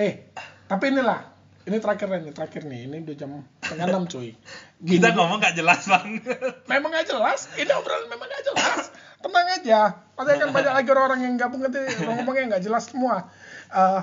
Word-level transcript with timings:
Eh, 0.00 0.32
tapi 0.64 0.88
inilah, 0.88 1.20
ini 1.68 1.76
terakhir 1.76 2.08
nih, 2.08 2.32
terakhir 2.32 2.62
nih. 2.64 2.88
Ini 2.88 2.96
udah 3.04 3.16
jam 3.20 3.44
setengah 3.60 3.86
enam 3.92 4.04
cuy. 4.08 4.32
Kita 4.88 5.12
ngomong 5.12 5.44
gak 5.44 5.60
jelas 5.60 5.84
bang. 5.84 6.24
Memang 6.64 6.88
gak 6.88 7.04
jelas, 7.12 7.52
ini 7.60 7.68
obrolan 7.76 8.08
memang 8.08 8.24
gak 8.32 8.44
jelas. 8.48 8.88
Tenang 9.20 9.46
aja, 9.60 9.80
pasti 10.16 10.32
akan 10.32 10.48
banyak 10.56 10.72
lagi 10.72 10.88
orang-orang 10.88 11.20
yang 11.28 11.34
gabung 11.36 11.60
nanti 11.60 11.76
ngomongnya 12.00 12.56
nggak 12.56 12.64
jelas 12.64 12.88
semua. 12.88 13.28
Eh, 13.68 14.00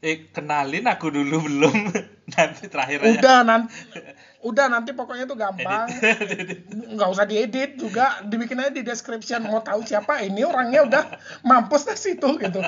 Eh 0.00 0.32
kenalin 0.32 0.88
aku 0.88 1.12
dulu 1.12 1.44
belum. 1.44 1.92
Nanti 2.32 2.70
terakhir 2.72 3.04
aja. 3.04 3.10
udah 3.20 3.38
nanti, 3.42 3.74
udah 4.48 4.66
nanti 4.70 4.90
pokoknya 4.96 5.28
itu 5.28 5.36
gampang. 5.36 5.90
Nggak 6.96 7.08
usah 7.10 7.26
diedit 7.28 7.76
juga, 7.76 8.22
dibikin 8.24 8.62
aja 8.62 8.72
di 8.72 8.80
description. 8.80 9.44
Mau 9.44 9.60
tahu 9.60 9.84
siapa 9.84 10.22
ini 10.24 10.46
orangnya 10.46 10.86
udah 10.86 11.04
mampus 11.44 11.84
dari 11.90 12.00
situ 12.00 12.38
gitu. 12.38 12.62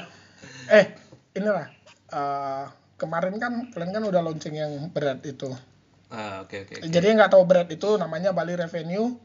Eh, 0.69 0.93
inilah. 1.39 1.71
Eh, 2.13 2.65
kemarin 2.95 3.41
kan 3.41 3.73
kalian 3.73 3.91
kan 3.91 4.05
udah 4.05 4.21
launching 4.21 4.55
yang 4.55 4.93
berat 4.93 5.25
itu. 5.25 5.49
Ah, 6.13 6.45
Oke 6.45 6.69
oke. 6.69 6.77
oke. 6.79 6.87
Jadi 6.87 7.05
yang 7.09 7.17
nggak 7.19 7.33
tahu 7.33 7.49
berat 7.49 7.73
itu 7.73 7.97
namanya 7.97 8.37
Bali 8.37 8.53
Revenue 8.53 9.17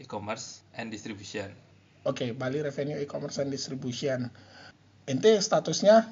E-commerce 0.00 0.64
and 0.72 0.88
distribution. 0.88 1.52
Oke, 2.08 2.32
Bali 2.32 2.64
Revenue 2.64 2.96
E-commerce 2.96 3.44
and 3.44 3.52
Distribution. 3.52 4.32
Ente 5.04 5.36
statusnya 5.36 6.08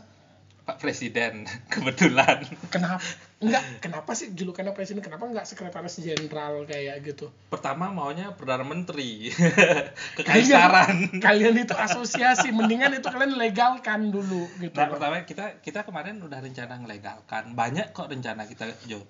Pak 0.68 0.77
Presiden 0.77 1.48
kebetulan. 1.73 2.45
kenapa 2.68 3.01
enggak 3.38 3.62
kenapa 3.78 4.12
sih 4.12 4.30
julukannya 4.30 4.73
presiden 4.73 4.98
kenapa 4.98 5.23
enggak 5.24 5.46
sekretaris 5.46 5.98
jenderal 5.98 6.62
kayak 6.65 6.98
gitu 7.02 7.30
Pertama 7.46 7.87
maunya 7.88 8.34
perdana 8.34 8.62
menteri. 8.62 9.30
kalian 10.19 10.19
Kekaisaran. 10.19 10.96
kalian 11.19 11.55
itu 11.56 11.70
asosiasi 11.70 12.51
mendingan 12.51 12.93
itu 12.93 13.06
kalian 13.06 13.34
legalkan 13.34 14.10
dulu 14.10 14.43
gitu 14.59 14.74
Nah, 14.74 14.87
loh. 14.87 14.99
pertama 14.99 15.23
kita 15.23 15.60
kita 15.60 15.82
kemarin 15.82 16.18
udah 16.18 16.35
rencana 16.37 16.74
ngelegalkan. 16.77 17.54
Banyak 17.54 17.93
kok 17.93 18.09
rencana 18.09 18.43
kita, 18.45 18.74
Jo. 18.85 19.07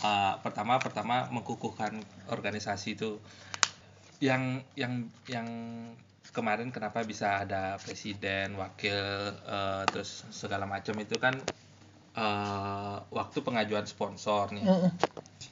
Uh, 0.00 0.36
pertama 0.40 0.76
pertama 0.76 1.24
mengukuhkan 1.30 2.04
organisasi 2.28 2.94
itu 2.94 3.16
yang 4.18 4.60
yang 4.74 5.08
yang 5.24 5.48
kemarin 6.30 6.68
kenapa 6.68 7.00
bisa 7.02 7.40
ada 7.40 7.74
presiden, 7.76 8.54
wakil, 8.54 9.00
uh, 9.42 9.88
terus 9.88 10.28
segala 10.28 10.62
macam 10.62 10.92
itu 10.94 11.16
kan 11.16 11.32
uh, 12.14 13.04
waktu 13.10 13.38
pengajuan 13.40 13.84
sponsor 13.84 14.50
nih. 14.50 14.62
Mm-mm. 14.62 14.90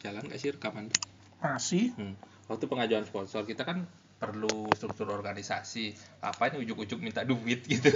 Jalan 0.01 0.23
nggak 0.27 0.39
sih 0.39 0.51
rekaman? 0.55 0.91
masih 1.39 1.95
Hmm. 1.95 2.19
Waktu 2.51 2.67
pengajuan 2.67 3.05
sponsor 3.05 3.45
kita 3.45 3.63
kan 3.63 3.87
perlu 4.19 4.67
struktur 4.75 5.07
organisasi. 5.09 5.95
Apa 6.19 6.51
ini 6.51 6.67
ujuk-ujuk 6.67 6.99
minta 6.99 7.23
duit 7.23 7.63
gitu. 7.63 7.87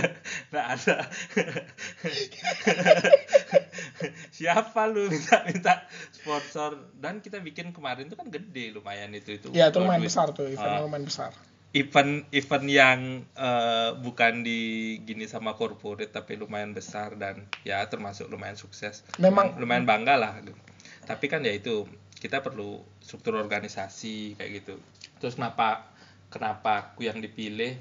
Nggak 0.52 0.66
ada. 0.76 0.96
Siapa 4.30 4.84
lu 4.86 5.08
minta 5.08 5.40
minta 5.44 5.72
sponsor 6.12 6.76
dan 6.96 7.20
kita 7.20 7.40
bikin 7.40 7.72
kemarin 7.72 8.08
itu 8.08 8.16
kan 8.16 8.28
gede 8.28 8.72
lumayan 8.72 9.12
itu 9.12 9.36
itu. 9.36 9.48
ya 9.52 9.72
itu 9.72 9.80
lumayan 9.80 10.04
besar 10.04 10.32
tuh 10.32 10.48
event 10.48 10.68
Ah. 10.70 10.84
lumayan 10.84 11.04
besar 11.04 11.32
Event 11.70 12.26
event 12.34 12.66
yang 12.66 13.22
eh, 13.38 13.90
bukan 13.94 14.42
di 14.42 14.98
gini 15.06 15.30
sama 15.30 15.54
corporate 15.54 16.10
tapi 16.10 16.34
lumayan 16.34 16.74
besar 16.74 17.14
dan 17.14 17.46
ya 17.62 17.86
termasuk 17.86 18.26
lumayan 18.26 18.58
sukses. 18.58 19.06
Memang- 19.22 19.54
lumayan 19.54 19.86
bangga 19.86 20.18
lah. 20.18 20.34
Tapi 21.06 21.30
kan 21.30 21.46
ya 21.46 21.54
itu 21.54 21.86
kita 22.18 22.42
perlu 22.42 22.82
struktur 22.98 23.38
organisasi 23.38 24.34
kayak 24.34 24.50
gitu. 24.62 24.74
Terus 25.22 25.38
kenapa 25.38 25.94
kenapa 26.26 26.90
aku 26.90 27.06
yang 27.06 27.22
dipilih 27.22 27.78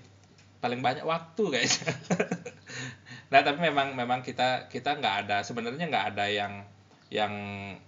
paling 0.62 0.86
banyak 0.86 1.04
waktu 1.04 1.44
kayaknya. 1.50 1.94
nah 3.34 3.42
tapi 3.46 3.62
memang 3.62 3.94
memang 3.94 4.22
kita 4.26 4.70
kita 4.70 4.98
nggak 4.98 5.16
ada 5.26 5.38
sebenarnya 5.46 5.86
nggak 5.90 6.08
ada 6.14 6.26
yang 6.30 6.54
yang 7.10 7.34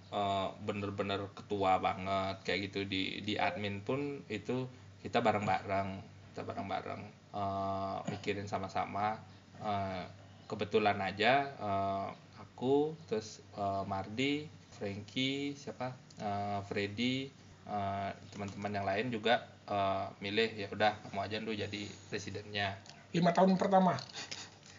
eh, 0.09 0.47
bener-bener 0.66 1.29
ketua 1.38 1.78
banget 1.78 2.41
kayak 2.41 2.73
gitu 2.73 2.90
di 2.90 3.22
di 3.22 3.38
admin 3.38 3.85
pun 3.85 4.25
itu 4.34 4.66
kita 5.01 5.19
bareng-bareng 5.19 5.89
kita 6.31 6.41
bareng-bareng 6.47 7.01
eh, 7.35 7.97
mikirin 8.13 8.47
sama-sama 8.47 9.17
Eh, 9.62 10.03
kebetulan 10.50 10.97
aja 11.00 11.45
eh, 11.47 12.07
aku 12.41 12.97
terus 13.06 13.45
eh, 13.56 13.84
Mardi 13.85 14.50
Frankie 14.73 15.53
siapa? 15.53 15.94
Eh, 16.17 16.59
Freddy 16.66 17.29
eh, 17.69 18.09
teman-teman 18.34 18.73
yang 18.73 18.85
lain 18.90 19.06
juga 19.13 19.45
eh, 19.69 20.06
milih 20.17 20.50
ya 20.57 20.67
udah 20.73 20.97
kamu 21.07 21.19
aja 21.22 21.38
dulu 21.45 21.53
jadi 21.53 21.81
presidennya. 22.09 22.73
Lima 23.13 23.29
tahun 23.31 23.53
pertama? 23.56 23.94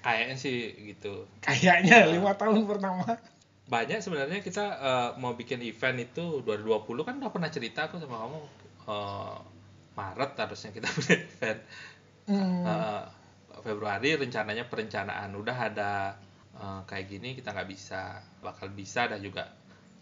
Kayaknya 0.02 0.36
sih 0.36 0.74
gitu. 0.90 1.30
Kayaknya 1.46 2.10
lima 2.10 2.34
tahun 2.34 2.66
pertama. 2.66 3.06
banyak 3.62 4.04
sebenarnya 4.04 4.42
kita 4.42 4.64
eh, 4.82 5.10
mau 5.22 5.38
bikin 5.38 5.62
event 5.62 5.96
itu 6.02 6.42
2020 6.42 7.06
kan 7.06 7.14
udah 7.22 7.30
pernah 7.30 7.48
cerita 7.48 7.86
aku 7.86 8.02
sama 8.02 8.26
kamu 8.26 8.38
eh, 8.90 9.38
Maret 9.92 10.32
harusnya 10.36 10.70
kita 10.70 10.88
punya 10.94 11.16
event. 11.16 11.60
Hmm, 12.24 12.64
Eh, 12.64 13.02
Februari 13.60 14.14
rencananya 14.14 14.64
perencanaan 14.64 15.30
udah 15.32 15.56
ada 15.62 15.92
eh, 16.54 16.80
kayak 16.84 17.06
gini 17.08 17.34
kita 17.34 17.50
nggak 17.50 17.66
bisa 17.66 18.02
bakal 18.38 18.68
bisa 18.68 19.06
dan 19.06 19.18
juga 19.18 19.50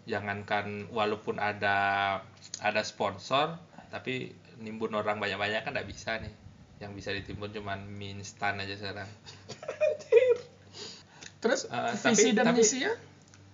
jangankan 0.03 0.89
walaupun 0.89 1.37
ada 1.37 2.17
ada 2.57 2.81
sponsor 2.81 3.53
tapi 3.87 4.33
nimbun 4.57 4.91
orang 4.91 5.17
banyak-banyak 5.17 5.61
kan 5.61 5.71
nggak 5.71 5.85
bisa 5.85 6.17
nih. 6.17 6.33
Yang 6.79 6.91
bisa 6.95 7.09
ditimbun 7.11 7.51
cuman 7.51 7.85
mie 7.85 8.15
instan 8.15 8.57
aja 8.57 8.73
sekarang. 8.73 9.05
Terus 11.39 11.65
Eh, 11.67 11.93
visi 12.05 12.29
tapi- 12.29 12.33
dan 12.33 12.45
tapi- 12.47 12.61
misinya? 12.61 12.93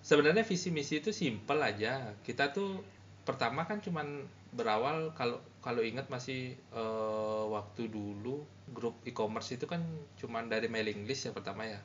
sebenarnya 0.01 0.43
visi 0.43 0.69
misi 0.69 0.99
itu 0.99 1.11
simple 1.11 1.59
aja. 1.59 2.15
Kita 2.21 2.51
tuh 2.51 2.83
pertama 3.23 3.63
kan 3.63 3.79
cuman 3.79 4.23
berawal 4.49 5.11
kalau 5.13 5.39
kalau 5.67 5.83
ingat 5.83 6.07
masih 6.07 6.55
eh, 6.55 7.43
waktu 7.47 7.91
dulu 7.91 8.39
grup 8.71 9.03
e-commerce 9.03 9.51
itu 9.51 9.67
kan 9.67 9.83
cuman 10.15 10.47
dari 10.47 10.67
mailing 10.67 11.03
list 11.03 11.27
ya 11.27 11.31
pertama 11.31 11.67
ya? 11.67 11.79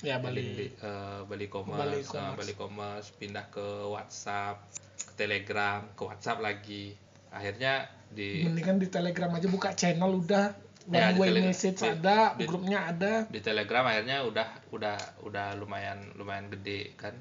Ya 0.00 0.16
Mailing 0.16 0.48
Bali 0.52 0.60
li- 0.62 0.74
eh, 0.74 1.20
Bali 1.22 1.46
commerce 1.46 1.76
Bali 1.78 1.98
eh, 1.98 2.04
Commerce. 2.06 2.36
Bali 2.38 2.54
commerce 2.54 3.08
pindah 3.14 3.44
ke 3.48 3.64
WhatsApp 3.86 4.56
ke 4.96 5.12
Telegram 5.14 5.84
ke 5.92 6.02
WhatsApp 6.02 6.40
lagi. 6.40 6.96
Akhirnya 7.28 7.84
di 8.08 8.40
mendingan 8.40 8.80
di 8.80 8.88
telegram 8.88 9.28
aja 9.32 9.48
buka 9.48 9.72
channel 9.72 10.16
udah. 10.16 10.64
Ya, 10.86 11.10
one 11.10 11.18
way 11.18 11.28
Tele- 11.28 11.44
message 11.44 11.78
di- 11.78 11.90
ada 11.90 12.32
di- 12.32 12.46
grupnya 12.46 12.78
ada. 12.86 13.26
di 13.26 13.40
Telegram 13.42 13.82
akhirnya 13.84 14.22
udah 14.22 14.48
udah 14.70 14.96
udah 15.20 15.46
lumayan 15.58 15.98
lumayan 16.14 16.46
gede 16.48 16.94
kan. 16.94 17.12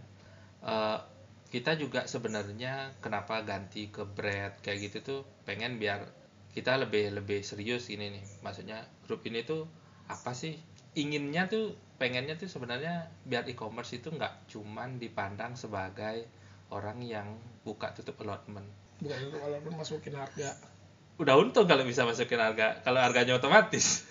Eh, 0.62 0.98
kita 1.54 1.78
juga 1.78 2.10
sebenarnya 2.10 2.98
kenapa 3.00 3.46
ganti 3.46 3.88
ke 3.94 4.04
bread 4.04 4.60
kayak 4.66 4.90
gitu 4.90 4.98
tuh 5.06 5.22
pengen 5.46 5.78
biar 5.78 6.04
kita 6.56 6.80
lebih 6.80 7.12
lebih 7.12 7.44
serius 7.44 7.92
ini 7.92 8.16
nih. 8.16 8.26
Maksudnya 8.42 8.88
grup 9.06 9.22
ini 9.28 9.44
tuh 9.44 9.68
apa 10.10 10.32
sih? 10.32 10.56
Inginnya 10.96 11.52
tuh 11.52 11.76
pengennya 12.00 12.40
tuh 12.40 12.48
sebenarnya 12.48 13.12
biar 13.28 13.46
e-commerce 13.52 14.00
itu 14.00 14.12
nggak 14.12 14.48
cuman 14.52 14.98
dipandang 14.98 15.60
sebagai 15.60 16.28
orang 16.72 17.04
yang 17.04 17.28
buka 17.68 17.92
tutup 17.92 18.20
allotment. 18.24 18.66
Bukan 19.04 19.20
itu 19.20 19.38
walaupun 19.38 19.74
masukin 19.76 20.16
harga. 20.16 20.56
Udah 21.20 21.36
untung 21.40 21.68
kalau 21.68 21.84
bisa 21.84 22.08
masukin 22.08 22.40
harga. 22.40 22.80
Kalau 22.82 23.00
harganya 23.04 23.36
otomatis. 23.36 24.08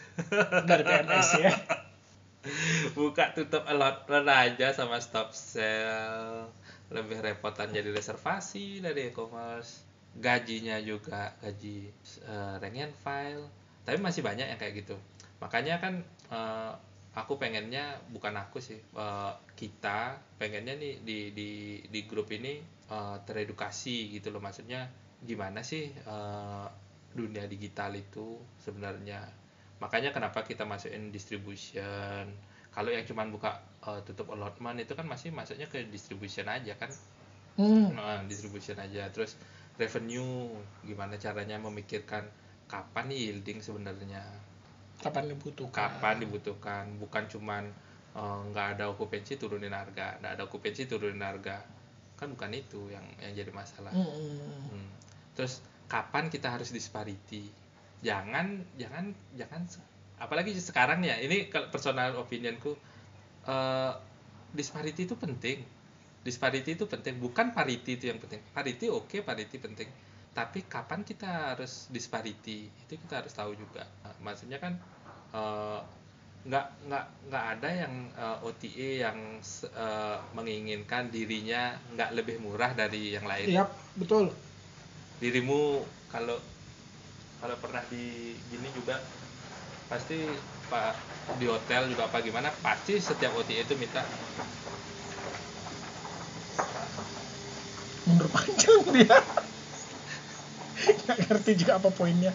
Dari 0.69 0.85
PMS 0.85 1.29
ya. 1.41 1.53
Buka 2.97 3.33
tutup 3.33 3.65
allotment 3.65 4.29
aja 4.29 4.77
sama 4.77 5.01
stop 5.01 5.33
sale 5.33 6.64
lebih 6.93 7.25
repotan 7.25 7.73
jadi 7.73 7.89
reservasi 7.89 8.85
dari 8.85 9.09
e-commerce. 9.09 9.87
Gajinya 10.15 10.79
juga 10.79 11.35
gaji 11.43 11.91
uh, 12.29 12.57
rank 12.61 12.77
and 12.79 12.95
file. 12.95 13.47
Tapi 13.85 14.01
masih 14.01 14.25
banyak 14.25 14.49
yang 14.49 14.59
kayak 14.61 14.85
gitu. 14.85 14.97
Makanya 15.45 15.77
kan 15.77 16.01
eh, 16.33 16.73
aku 17.15 17.37
pengennya 17.37 18.01
bukan 18.11 18.35
aku 18.41 18.59
sih 18.59 18.81
eh, 18.81 19.33
kita 19.55 20.19
pengennya 20.41 20.75
nih 20.81 20.95
di 21.05 21.19
di 21.37 21.51
di 21.85 22.01
grup 22.09 22.33
ini 22.33 22.59
eh, 22.89 23.17
teredukasi 23.29 24.17
gitu 24.17 24.33
loh. 24.33 24.41
Maksudnya 24.41 24.89
gimana 25.21 25.61
sih 25.61 25.93
eh, 25.93 26.67
dunia 27.15 27.45
digital 27.47 27.95
itu 27.95 28.41
sebenarnya? 28.65 29.21
Makanya 29.79 30.11
kenapa 30.17 30.43
kita 30.43 30.65
masukin 30.65 31.13
distribution? 31.13 32.27
Kalau 32.73 32.91
yang 32.91 33.07
cuman 33.07 33.31
buka 33.31 33.55
eh, 33.85 34.01
tutup 34.09 34.33
allotment 34.33 34.81
itu 34.81 34.97
kan 34.97 35.05
masih 35.05 35.31
masuknya 35.31 35.69
ke 35.69 35.85
distribution 35.93 36.49
aja 36.49 36.73
kan? 36.81 36.91
Hmm. 37.61 37.95
Nah, 37.95 38.25
distribution 38.27 38.75
aja. 38.81 39.07
Terus 39.13 39.39
revenue 39.79 40.51
gimana 40.83 41.19
caranya 41.21 41.61
memikirkan 41.61 42.27
kapan 42.67 43.13
nih 43.13 43.31
yielding 43.31 43.61
sebenarnya? 43.61 44.25
Kapan 44.99 45.37
dibutuhkan. 45.37 45.77
Kapan 45.77 46.15
dibutuhkan. 46.25 46.85
Bukan 46.99 47.25
cuman 47.29 47.65
eh, 48.17 48.39
nggak 48.51 48.79
ada 48.79 48.85
okupansi 48.91 49.37
turunin 49.37 49.75
harga. 49.75 50.19
Nggak 50.19 50.33
ada 50.41 50.43
okupansi 50.49 50.83
turunin 50.89 51.23
harga. 51.23 51.63
Kan 52.17 52.33
bukan 52.35 52.51
itu 52.57 52.89
yang 52.89 53.05
yang 53.21 53.33
jadi 53.37 53.51
masalah. 53.53 53.93
Hmm. 53.93 54.11
Hmm. 54.71 54.87
terus 55.35 55.59
kapan 55.91 56.31
kita 56.31 56.47
harus 56.47 56.71
disparity? 56.71 57.51
Jangan 58.07 58.63
jangan 58.79 59.11
jangan 59.35 59.67
apalagi 60.23 60.55
sekarang 60.55 61.03
ya. 61.03 61.19
Ini 61.19 61.51
kalau 61.51 61.69
personal 61.75 62.15
opinionku 62.15 62.79
eh, 63.49 63.93
disparity 64.55 65.09
itu 65.09 65.17
penting. 65.19 65.59
Disparity 66.25 66.71
itu 66.77 66.85
penting. 66.89 67.21
Bukan 67.21 67.53
parity 67.53 68.01
itu 68.01 68.05
yang 68.09 68.19
penting. 68.23 68.41
Parity 68.55 68.87
oke 68.89 69.17
parity 69.25 69.57
penting. 69.61 69.89
Tapi 70.35 70.67
kapan 70.67 71.07
kita 71.07 71.55
harus 71.55 71.87
disparity? 71.93 72.67
Itu 72.87 72.99
kita 72.99 73.23
harus 73.23 73.33
tahu 73.37 73.55
juga. 73.55 73.87
Nah, 74.05 74.15
maksudnya 74.25 74.59
kan 74.59 74.75
eh, 75.35 75.81
nggak 76.45 76.67
nggak 76.89 77.05
nggak 77.33 77.45
ada 77.57 77.69
yang 77.73 77.95
eh, 78.17 78.47
OTA 78.49 78.89
yang 79.09 79.19
eh, 79.65 80.19
menginginkan 80.37 81.09
dirinya 81.09 81.73
nggak 81.97 82.11
lebih 82.17 82.37
murah 82.41 82.73
dari 82.77 83.17
yang 83.17 83.25
lain. 83.25 83.49
Iya, 83.49 83.65
betul. 83.97 84.29
dirimu 85.23 85.81
kalau 86.11 86.37
kalau 87.41 87.57
pernah 87.63 87.81
di 87.89 88.35
gini 88.51 88.69
juga 88.77 89.01
pasti 89.89 90.21
pak 90.75 90.99
di 91.39 91.47
hotel 91.47 91.87
juga 91.87 92.11
apa 92.11 92.19
gimana 92.19 92.51
pasti 92.59 92.99
setiap 92.99 93.31
OTA 93.39 93.63
itu 93.63 93.79
minta 93.79 94.03
Mundur 98.05 98.29
panjang 98.29 98.85
dia. 98.93 99.17
Nggak 101.09 101.19
ngerti 101.25 101.53
juga 101.57 101.81
apa 101.81 101.89
poinnya. 101.89 102.35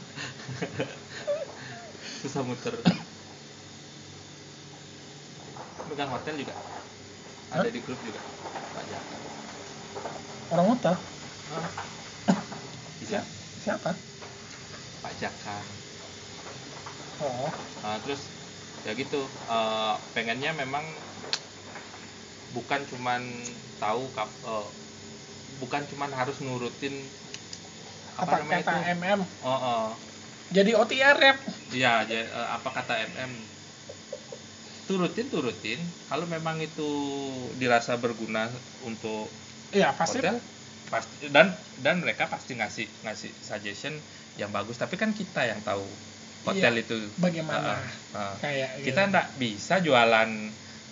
susah 2.20 2.44
muter 2.44 2.76
megang 5.88 6.12
hotel 6.12 6.36
juga 6.36 6.52
ada 7.56 7.64
Hah? 7.64 7.72
di 7.72 7.80
grup 7.80 7.96
juga 8.04 8.20
Pak 8.76 8.84
Jaka 8.92 9.16
Orang 10.52 10.68
hotel. 10.76 10.96
bisa 13.00 13.24
Siapa? 13.64 13.96
Pak 15.00 15.14
Jaka 15.24 15.56
Oh, 17.22 17.52
Nah, 17.84 17.98
terus 18.04 18.22
ya 18.88 18.92
gitu 18.96 19.20
eh, 19.28 19.96
pengennya 20.16 20.52
memang 20.56 20.86
bukan 22.56 22.82
cuman 22.90 23.22
tahu 23.80 24.04
kap, 24.16 24.30
eh, 24.44 24.68
bukan 25.62 25.84
cuman 25.92 26.12
harus 26.14 26.38
nurutin 26.44 26.94
apa, 28.20 28.24
apa 28.28 28.34
namanya 28.44 28.62
kata 28.64 28.72
itu 28.76 28.78
MM? 29.00 29.20
oh, 29.44 29.50
oh. 29.52 29.86
Jadi 30.50 30.72
OTR 30.74 31.16
rap. 31.16 31.38
Iya, 31.72 31.94
eh, 32.10 32.26
apa 32.50 32.70
kata 32.74 32.94
MM? 33.14 33.32
Turutin, 34.90 35.30
turutin. 35.30 35.80
Kalau 36.10 36.26
memang 36.26 36.58
itu 36.66 36.90
dirasa 37.62 37.94
berguna 38.02 38.50
untuk 38.82 39.30
Iya, 39.70 39.94
pasti. 39.94 40.18
hotel, 40.18 40.42
pasti 40.90 41.30
dan 41.30 41.54
dan 41.78 42.02
mereka 42.02 42.26
pasti 42.26 42.58
ngasih 42.58 42.88
ngasih 43.06 43.32
suggestion 43.46 44.02
yang 44.42 44.50
bagus. 44.50 44.82
Tapi 44.82 44.98
kan 44.98 45.14
kita 45.14 45.46
yang 45.46 45.62
tahu 45.62 45.86
hotel 46.48 46.74
Iya, 46.80 46.84
itu 46.88 46.98
bagaimana. 47.20 47.84
Ah, 48.14 48.16
ah. 48.16 48.34
Kayak 48.40 48.80
kita 48.84 49.02
gitu. 49.06 49.12
nggak 49.12 49.28
bisa 49.42 49.76
jualan 49.84 50.30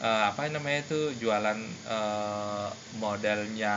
eh, 0.03 0.23
apa 0.31 0.41
namanya 0.51 0.79
itu 0.87 1.01
jualan 1.17 1.59
eh, 1.87 2.67
modelnya 2.99 3.75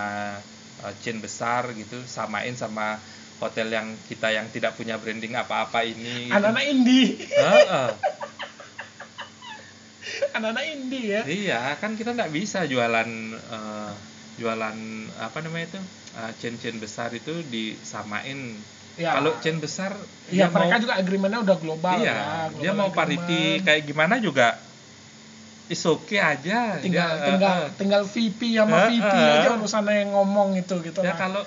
eh, 0.83 0.95
chain 0.99 1.23
besar 1.23 1.71
gitu 1.79 2.03
samain 2.07 2.55
sama 2.59 2.99
hotel 3.41 3.73
yang 3.73 3.97
kita 4.05 4.29
yang 4.35 4.53
tidak 4.53 4.77
punya 4.77 5.01
branding 5.01 5.33
apa-apa 5.33 5.87
ini 5.87 6.29
gitu. 6.29 6.37
anak-anak 6.37 6.65
indie. 6.69 7.09
Heeh. 7.25 7.91
anak-anak 10.37 10.65
indie 10.73 11.13
ya. 11.13 11.23
iya 11.29 11.61
kan 11.77 11.93
kita 11.95 12.17
nggak 12.17 12.33
bisa 12.33 12.65
jualan 12.65 13.11
eh, 13.37 13.93
jualan 14.41 14.79
apa 15.21 15.39
namanya 15.45 15.77
itu 15.77 15.81
eh, 16.17 16.33
chain-chain 16.41 16.81
besar 16.81 17.13
itu 17.13 17.45
disamain 17.45 18.65
Ya. 19.01 19.17
kalau 19.17 19.33
chain 19.39 19.57
besar 19.57 19.97
dia 20.27 20.47
mereka 20.47 20.77
mau 20.77 20.83
juga 20.83 20.95
agreementnya 20.95 21.41
udah 21.41 21.57
global 21.57 21.97
iya 21.97 22.13
ya. 22.13 22.25
dia 22.53 22.71
global 22.71 22.77
mau 22.77 22.87
agreement. 22.87 22.99
parity 23.19 23.43
kayak 23.63 23.83
gimana 23.83 24.15
juga 24.19 24.61
is 25.67 25.81
okay 25.83 26.19
aja 26.19 26.77
tinggal 26.79 27.11
Dia, 27.15 27.27
tinggal 27.27 27.57
eh, 27.57 27.69
tinggal 27.75 28.03
VP 28.05 28.41
sama 28.53 28.77
Eh, 28.83 28.87
VP 28.93 29.09
eh. 29.09 29.35
aja 29.39 29.49
urusannya 29.55 29.95
yang 29.99 30.11
ngomong 30.13 30.49
itu 30.55 30.75
gitu 30.81 31.01
ya 31.01 31.15
lah. 31.15 31.19
kalau 31.19 31.43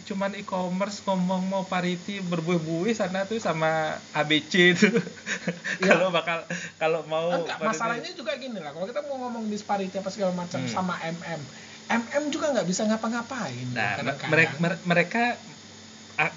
cuman 0.00 0.32
e-commerce 0.34 1.00
ngomong 1.02 1.42
mau 1.44 1.64
parity 1.64 2.20
berbuih-buih 2.20 2.92
sana 2.92 3.24
tuh 3.24 3.36
sama 3.38 3.70
ABC 4.10 4.52
itu 4.72 4.88
Iya. 4.88 5.84
kalau 5.90 6.08
bakal 6.10 6.44
kalau 6.76 7.00
mau 7.04 7.28
Enggak, 7.34 7.56
parity- 7.56 7.68
masalahnya 7.68 8.10
juga 8.12 8.32
gini 8.34 8.56
lah 8.56 8.70
kalau 8.70 8.84
kita 8.84 9.00
mau 9.02 9.16
ngomong 9.18 9.46
disparity 9.46 9.94
apa 9.94 10.08
segala 10.08 10.32
macam 10.34 10.58
Hmm. 10.58 10.70
sama 10.70 10.96
MM 10.98 11.40
MM 11.88 12.24
juga 12.28 12.52
nggak 12.52 12.64
bisa 12.64 12.84
ngapa-ngapain 12.84 13.68
Nah, 13.68 13.96
mereka 14.26 14.54
mereka 14.82 15.22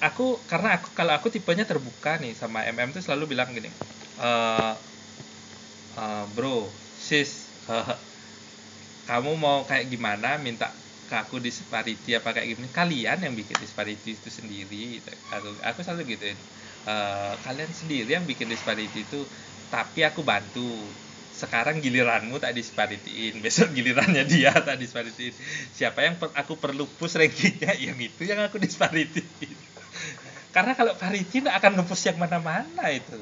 aku 0.07 0.23
karena 0.49 0.67
aku 0.77 0.87
kalau 0.97 1.13
aku 1.17 1.27
tipenya 1.35 1.65
terbuka 1.71 2.11
nih 2.21 2.31
sama 2.41 2.59
MM 2.69 2.89
tuh 2.95 3.01
selalu 3.05 3.23
bilang 3.33 3.49
gini. 3.57 3.69
eh 4.21 4.73
eh, 5.97 6.25
bro, 6.35 6.73
sis, 6.93 7.53
eh, 7.69 7.97
kamu 9.07 9.31
mau 9.43 9.57
kayak 9.69 9.85
gimana 9.93 10.37
minta 10.45 10.77
ke 11.09 11.15
aku 11.27 11.43
disparity 11.43 12.15
apa 12.15 12.29
kayak 12.31 12.47
gini 12.55 12.67
kalian 12.71 13.17
yang 13.25 13.33
bikin 13.35 13.57
disparity 13.59 14.15
itu 14.15 14.29
sendiri 14.31 15.01
gitu. 15.01 15.11
aku 15.27 15.49
aku 15.59 15.79
selalu 15.85 16.01
gituin 16.15 16.39
Eh, 16.87 17.33
kalian 17.45 17.71
sendiri 17.75 18.09
yang 18.17 18.25
bikin 18.25 18.47
disparity 18.49 19.05
itu 19.05 19.27
tapi 19.69 20.01
aku 20.07 20.21
bantu 20.25 20.97
sekarang 21.31 21.79
giliranmu 21.83 22.35
tak 22.43 22.53
disparityin 22.59 23.39
besok 23.45 23.71
gilirannya 23.77 24.23
dia 24.27 24.51
tak 24.67 24.77
disparityin 24.81 25.33
siapa 25.77 25.99
yang 26.07 26.15
per- 26.21 26.33
aku 26.35 26.53
perlu 26.63 26.83
push 26.97 27.15
rankingnya 27.19 27.71
yang 27.85 27.97
itu 28.01 28.23
yang 28.27 28.39
aku 28.47 28.57
disparityin 28.59 29.57
karena 30.51 30.71
kalau 30.75 30.93
nggak 30.93 31.55
akan 31.57 31.71
nge-push 31.79 32.11
yang 32.11 32.17
mana-mana 32.19 32.83
itu 32.91 33.17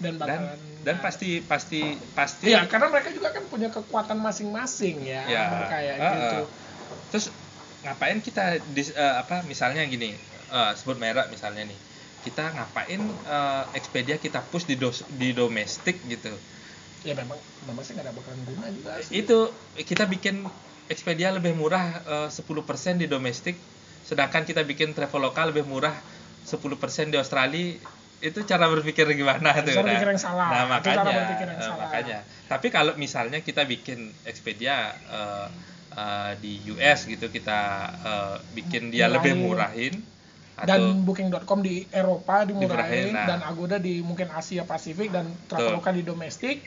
dan 0.00 0.16
dan 0.16 0.40
bakalan 0.40 0.58
dan 0.84 0.96
pasti 1.00 1.40
pasti 1.40 1.80
pasti 2.12 2.52
Iya, 2.52 2.68
karena 2.68 2.92
mereka 2.92 3.08
juga 3.08 3.32
kan 3.32 3.44
punya 3.48 3.68
kekuatan 3.68 4.20
masing-masing 4.20 5.00
ya, 5.00 5.22
Ya, 5.24 5.44
kayak 5.68 5.96
uh-uh. 5.96 6.12
gitu. 6.12 6.38
terus 7.08 7.26
ngapain 7.80 8.18
kita 8.20 8.60
dis, 8.72 8.92
eh, 8.92 9.14
apa 9.16 9.44
misalnya 9.44 9.84
gini 9.84 10.12
eh, 10.50 10.72
sebut 10.76 10.96
merek 10.96 11.28
misalnya 11.28 11.64
nih 11.64 11.78
kita 12.24 12.52
ngapain 12.52 13.00
eh, 13.00 13.64
Expedia 13.76 14.16
kita 14.16 14.40
push 14.44 14.64
di 14.64 14.76
dos- 14.76 15.04
di 15.14 15.32
domestik 15.32 16.00
gitu 16.04 16.32
Ya 17.04 17.12
memang 17.12 17.36
memang 17.68 17.84
sih 17.84 17.92
nggak 17.92 18.08
ada 18.08 18.16
bakalan 18.16 18.40
guna 18.48 18.66
juga 18.72 18.96
sih. 19.04 19.20
itu 19.20 19.38
kita 19.76 20.08
bikin 20.08 20.48
Expedia 20.88 21.32
lebih 21.32 21.52
murah 21.52 22.00
eh, 22.04 22.28
10% 22.28 22.96
di 22.96 23.04
domestik 23.04 23.56
sedangkan 24.04 24.44
kita 24.44 24.60
bikin 24.60 24.92
Traveloka 24.92 25.44
lebih 25.44 25.64
murah 25.64 25.96
10% 26.44 26.60
di 27.08 27.16
Australia 27.16 27.76
itu 28.20 28.38
cara 28.42 28.68
berpikir 28.68 29.04
gimana 29.12 29.52
tuh 29.60 29.74
Cara 29.74 29.84
berpikir 29.84 30.08
yang 30.08 30.22
salah. 30.22 30.48
nah 30.48 30.62
Itu 30.62 30.70
makanya 30.70 30.96
cara 30.96 31.10
berpikir 31.14 31.46
yang 31.46 31.60
eh, 31.60 31.66
salah. 31.66 31.80
makanya 31.82 32.18
tapi 32.46 32.66
kalau 32.68 32.92
misalnya 32.96 33.38
kita 33.40 33.62
bikin 33.64 33.98
Expedia 34.22 34.76
eh, 34.92 35.48
eh, 35.92 36.32
di 36.38 36.52
US 36.70 37.04
gitu 37.04 37.28
kita 37.28 37.60
eh, 38.00 38.36
bikin 38.54 38.88
dia 38.88 39.06
Murahin. 39.06 39.14
lebih 39.14 39.32
murahin 39.36 39.94
dan 40.54 41.02
booking.com 41.02 41.60
di 41.60 41.82
Eropa 41.90 42.46
dimurahin 42.46 43.10
Dimurahin, 43.10 43.12
nah. 43.12 43.26
dan 43.26 43.40
Agoda 43.42 43.76
di 43.76 43.98
mungkin 44.00 44.30
Asia 44.30 44.62
Pasifik 44.62 45.10
dan 45.10 45.26
Traveloka 45.50 45.90
di 45.90 46.06
domestik. 46.06 46.62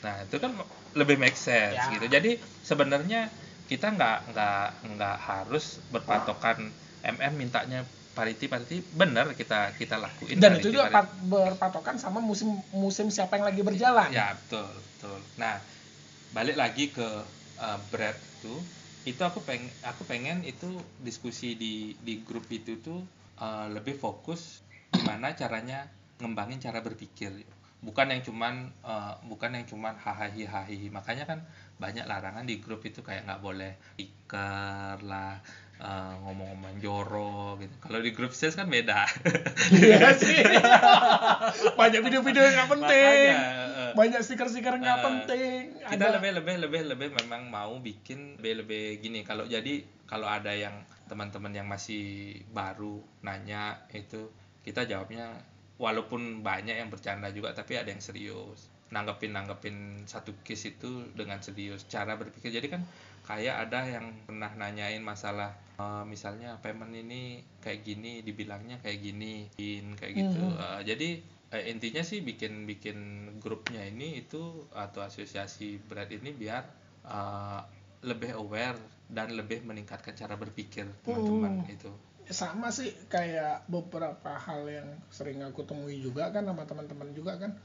Nah 0.00 0.22
itu 0.22 0.38
kan 0.38 0.54
lebih 0.94 1.18
make 1.18 1.34
sense 1.34 1.74
Ya. 1.74 1.90
gitu. 1.90 2.06
Jadi 2.06 2.38
sebenarnya 2.62 3.26
kita 3.66 3.90
nggak 3.90 4.30
nggak 4.30 4.66
nggak 4.94 5.16
harus 5.18 5.82
berpatokan 5.90 6.70
MM 7.02 7.34
mintanya 7.34 7.82
parity 8.18 8.50
parity 8.50 8.82
bener 8.98 9.30
kita 9.38 9.78
kita 9.78 9.94
lakuin. 9.94 10.42
Dan 10.42 10.58
parity, 10.58 10.62
itu 10.66 10.68
juga 10.74 10.90
parity. 10.90 11.30
berpatokan 11.30 11.96
sama 12.02 12.18
musim 12.18 12.58
musim 12.74 13.14
siapa 13.14 13.38
yang 13.38 13.46
lagi 13.46 13.62
berjalan. 13.62 14.10
Ya 14.10 14.34
betul 14.34 14.66
betul. 14.66 15.22
Nah 15.38 15.62
balik 16.34 16.58
lagi 16.58 16.90
ke 16.90 17.06
uh, 17.62 17.78
bread 17.94 18.18
itu 18.42 18.58
itu 19.06 19.22
aku 19.22 19.40
pengen 19.46 19.70
aku 19.86 20.02
pengen 20.04 20.42
itu 20.42 20.66
diskusi 21.00 21.54
di 21.54 21.94
di 22.02 22.20
grup 22.26 22.50
itu 22.50 22.82
tuh 22.82 23.00
uh, 23.38 23.70
lebih 23.70 23.94
fokus 23.94 24.66
gimana 24.90 25.32
caranya 25.38 25.86
ngembangin 26.18 26.58
cara 26.58 26.82
berpikir 26.82 27.30
bukan 27.78 28.10
yang 28.10 28.22
cuman 28.26 28.74
uh, 28.82 29.14
bukan 29.30 29.54
yang 29.54 29.62
cuman 29.62 29.94
hahaha 29.94 30.34
hahihi 30.34 30.90
makanya 30.90 31.30
kan 31.30 31.38
banyak 31.78 32.10
larangan 32.10 32.42
di 32.42 32.58
grup 32.58 32.82
itu 32.82 33.06
kayak 33.06 33.22
nggak 33.22 33.38
boleh 33.38 33.78
iker 33.94 34.98
lah 35.06 35.38
uh, 35.78 36.14
ngomong-ngomong 36.22 36.78
jorok 36.78 37.60
gitu. 37.60 37.74
Kalau 37.78 37.98
di 37.98 38.10
grup 38.10 38.32
sales 38.32 38.54
kan 38.54 38.66
beda. 38.66 39.06
Iya 39.74 40.14
sih. 40.14 40.42
Banyak 41.74 42.00
video-video 42.02 42.42
yang 42.42 42.54
nggak 42.56 42.70
penting. 42.70 43.32
Makanya, 43.34 43.66
uh, 43.68 43.92
Banyak 43.94 44.20
stiker-stiker 44.20 44.72
yang 44.74 44.82
nggak 44.82 44.98
Eh, 44.98 45.04
penting. 45.04 45.60
kita 45.86 46.04
Ada- 46.04 46.14
lebih 46.16 46.30
lebih 46.36 46.54
lebih 46.60 46.80
lebih 46.88 47.08
memang 47.16 47.42
mau 47.46 47.72
bikin 47.78 48.38
lebih 48.38 48.64
lebih 48.64 48.84
gini. 49.00 49.20
Kalau 49.22 49.44
jadi 49.44 49.80
kalau 50.04 50.26
ada 50.26 50.50
yang 50.50 50.74
teman-teman 51.06 51.52
yang 51.52 51.66
masih 51.66 52.04
baru 52.48 53.00
nanya 53.22 53.80
itu 53.90 54.28
kita 54.60 54.84
jawabnya 54.84 55.32
walaupun 55.76 56.42
banyak 56.42 56.76
yang 56.76 56.88
bercanda 56.88 57.30
juga 57.30 57.52
tapi 57.52 57.76
ada 57.76 57.88
yang 57.88 58.00
serius. 58.00 58.68
Nanggepin 58.88 59.32
nanggepin 59.32 59.76
satu 60.04 60.32
case 60.40 60.72
itu 60.72 61.04
dengan 61.12 61.40
serius. 61.40 61.84
Cara 61.84 62.16
berpikir. 62.16 62.48
Jadi 62.50 62.68
kan 62.68 62.82
kayak 63.28 63.68
ada 63.68 63.84
yang 63.84 64.24
pernah 64.24 64.48
nanyain 64.56 65.04
masalah 65.04 65.52
eh, 65.76 66.04
misalnya 66.08 66.56
payment 66.64 66.96
ini 66.96 67.44
kayak 67.60 67.84
gini 67.84 68.24
dibilangnya 68.24 68.80
kayak 68.80 69.04
gini 69.04 69.52
in 69.60 69.92
kayak 69.94 70.12
gitu 70.16 70.40
Mhm. 70.40 70.56
Eh, 70.56 70.80
jadi 70.88 71.08
eh, 71.52 71.64
intinya 71.68 72.00
sih 72.00 72.24
bikin 72.24 72.64
bikin 72.64 72.98
grupnya 73.36 73.84
ini 73.84 74.24
itu 74.24 74.64
atau 74.72 75.04
asosiasi 75.04 75.76
berat 75.84 76.08
ini 76.08 76.32
biar 76.32 76.64
eh, 77.04 77.60
lebih 78.08 78.32
aware 78.32 78.80
dan 79.12 79.36
lebih 79.36 79.60
meningkatkan 79.64 80.16
cara 80.16 80.36
berpikir 80.36 80.88
teman-teman 81.04 81.64
Hmm. 81.64 81.74
itu 81.76 81.92
sama 82.28 82.68
sih 82.68 82.92
kayak 83.08 83.64
beberapa 83.72 84.36
hal 84.36 84.68
yang 84.68 84.88
sering 85.08 85.40
aku 85.40 85.64
temui 85.64 85.96
juga 85.96 86.28
kan 86.28 86.44
sama 86.44 86.68
teman-teman 86.68 87.16
juga 87.16 87.40
kan 87.40 87.56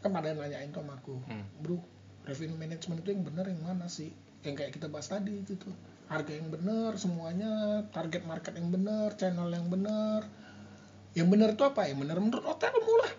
kan 0.00 0.12
yang 0.24 0.40
nanyain 0.40 0.72
sama 0.72 0.96
aku 0.96 1.20
Hmm. 1.28 1.44
bro 1.60 1.76
revenue 2.24 2.56
management 2.56 3.04
itu 3.04 3.12
yang 3.12 3.24
bener 3.28 3.44
yang 3.52 3.60
mana 3.60 3.86
sih 3.92 4.08
yang 4.46 4.56
kayak 4.56 4.72
kita 4.72 4.86
bahas 4.86 5.10
tadi 5.10 5.42
itu 5.42 5.58
tuh. 5.58 5.74
Harga 6.06 6.30
yang 6.38 6.54
bener 6.54 6.94
semuanya 6.94 7.82
target 7.90 8.22
market 8.22 8.54
yang 8.54 8.70
bener 8.70 9.10
channel 9.18 9.50
yang 9.50 9.66
bener 9.66 10.22
yang 11.18 11.26
bener 11.26 11.58
itu 11.58 11.64
apa? 11.66 11.90
Yang 11.90 11.98
bener 12.06 12.16
menurut 12.22 12.44
hotelmu 12.46 12.92
lah. 13.02 13.12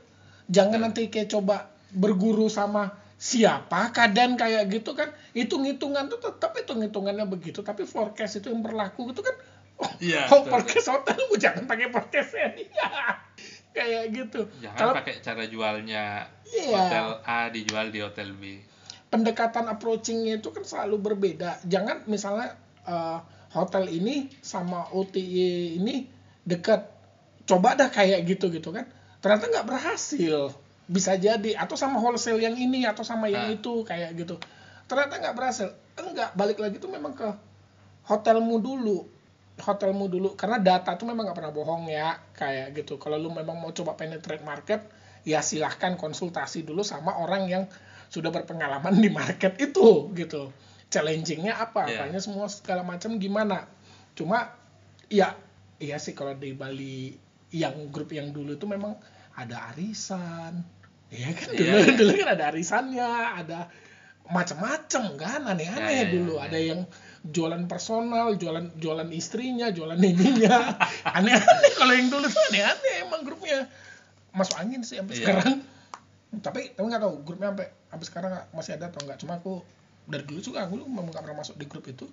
Jangan 0.47 0.79
nanti 0.87 1.11
kayak 1.11 1.27
coba 1.27 1.67
berguru 1.91 2.47
sama 2.47 2.95
siapa 3.19 3.91
keadaan 3.91 4.39
kayak 4.39 4.71
gitu 4.71 4.95
kan. 4.95 5.11
Hitung-hitungan 5.35 6.07
tuh 6.07 6.23
tetap 6.23 6.55
hitung-hitungannya 6.55 7.27
begitu 7.27 7.59
tapi 7.59 7.83
forecast 7.83 8.39
itu 8.39 8.47
yang 8.53 8.63
berlaku 8.63 9.11
gitu 9.11 9.19
kan. 9.25 9.35
Oh, 9.77 9.91
Iya, 10.01 10.25
oh 10.33 10.41
forecast 10.47 10.89
hotelmu 10.89 11.37
jangan 11.37 11.69
pakai 11.69 11.91
forecastnya 11.91 12.49
dia 12.55 12.89
kayak 13.77 14.03
gitu. 14.09 14.47
Jangan 14.63 14.77
kalau 14.79 14.93
pakai 14.95 15.15
cara 15.21 15.43
jualnya 15.45 16.25
Iya. 16.47 16.71
hotel 16.71 17.07
A 17.27 17.51
dijual 17.51 17.91
di 17.91 17.99
hotel 17.99 18.31
B 18.31 18.63
pendekatan 19.07 19.71
approachingnya 19.71 20.39
itu 20.39 20.51
kan 20.51 20.63
selalu 20.67 20.99
berbeda. 20.99 21.63
Jangan 21.63 22.03
misalnya 22.07 22.55
eh, 22.87 23.19
hotel 23.55 23.87
ini 23.91 24.27
sama 24.43 24.91
OTA 24.91 25.79
ini 25.79 26.07
dekat, 26.43 26.87
coba 27.47 27.75
dah 27.75 27.89
kayak 27.91 28.23
gitu 28.27 28.51
gitu 28.51 28.71
kan. 28.75 28.87
Ternyata 29.23 29.49
nggak 29.51 29.67
berhasil, 29.67 30.51
bisa 30.87 31.15
jadi. 31.19 31.55
Atau 31.59 31.75
sama 31.79 31.99
wholesale 31.99 32.39
yang 32.39 32.55
ini 32.55 32.83
atau 32.87 33.03
sama 33.03 33.27
yang 33.27 33.51
Ah. 33.51 33.55
itu 33.55 33.83
kayak 33.83 34.15
gitu. 34.15 34.35
Ternyata 34.87 35.19
nggak 35.19 35.35
berhasil. 35.35 35.71
Enggak, 35.99 36.31
balik 36.37 36.59
lagi 36.61 36.79
tuh 36.79 36.91
memang 36.91 37.11
ke 37.15 37.27
hotelmu 38.07 38.59
dulu. 38.63 39.07
Hotelmu 39.57 40.05
dulu 40.05 40.37
karena 40.37 40.61
data 40.61 40.93
tuh 40.95 41.09
memang 41.09 41.27
nggak 41.27 41.37
pernah 41.41 41.53
bohong 41.55 41.89
ya 41.89 42.13
kayak 42.37 42.77
gitu. 42.77 43.01
Kalau 43.01 43.17
lu 43.17 43.33
memang 43.33 43.57
mau 43.57 43.73
coba 43.73 43.97
penetrate 43.97 44.45
market, 44.45 44.85
ya 45.25 45.41
silahkan 45.41 45.97
konsultasi 45.97 46.61
dulu 46.61 46.85
sama 46.85 47.17
orang 47.19 47.49
yang 47.49 47.63
sudah 48.07 48.31
berpengalaman 48.31 48.97
di 48.97 49.09
market 49.09 49.55
itu 49.59 50.11
gitu. 50.13 50.51
Challengingnya 50.87 51.59
apa? 51.59 51.83
Iya. 51.85 52.07
apanya 52.07 52.19
semua 52.23 52.47
segala 52.47 52.81
macam 52.81 53.19
gimana? 53.19 53.67
Cuma 54.15 54.55
ya 55.11 55.35
iya 55.77 55.99
sih 55.99 56.15
kalau 56.15 56.33
di 56.33 56.55
Bali 56.55 57.11
yang 57.51 57.91
grup 57.91 58.11
yang 58.11 58.31
dulu 58.31 58.55
itu 58.55 58.67
memang 58.67 58.95
ada 59.35 59.71
arisan. 59.71 60.63
Ya 61.07 61.31
kan? 61.35 61.51
Iya, 61.51 61.59
dulu 61.59 61.79
iya. 61.83 61.93
dulu 61.95 62.11
kan 62.19 62.29
ada 62.35 62.43
arisannya 62.51 63.09
ada 63.39 63.59
macam-macam 64.27 65.03
kan 65.15 65.41
aneh-aneh 65.47 65.87
Iya, 65.87 66.03
iya, 66.03 66.11
dulu. 66.11 66.33
iya. 66.35 66.43
ada 66.51 66.59
yang 66.59 66.79
jualan 67.27 67.63
personal 67.67 68.35
jualan 68.35 68.75
jualan 68.75 69.07
istrinya 69.11 69.71
jualan 69.71 69.95
ininya. 69.99 70.75
Aneh-aneh 71.19 71.71
kalau 71.75 71.93
yang 71.95 72.07
dulu 72.07 72.27
tuh 72.27 72.43
aneh-aneh 72.51 73.07
emang 73.07 73.23
grupnya. 73.23 73.67
Masuk 74.35 74.55
angin 74.59 74.83
sih 74.83 74.99
sampai 74.99 75.15
Iya. 75.15 75.23
sekarang 75.23 75.51
tapi 76.43 76.75
tapi 76.75 76.85
nggak 76.91 77.01
tahu 77.01 77.15
grupnya 77.23 77.55
sampai 77.55 77.67
sampai 77.87 78.05
sekarang 78.05 78.31
masih 78.51 78.71
ada 78.75 78.91
atau 78.91 79.01
nggak 79.07 79.19
cuma 79.23 79.39
aku 79.39 79.63
dari 80.07 80.23
dulu 80.27 80.39
juga 80.43 80.67
aku 80.67 80.79
memang 80.83 81.11
nggak 81.11 81.23
pernah 81.23 81.39
masuk 81.39 81.55
di 81.55 81.65
grup 81.67 81.87
itu 81.87 82.07